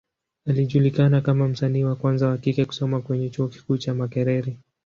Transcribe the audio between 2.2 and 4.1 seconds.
wa kike kusoma kwenye Chuo kikuu cha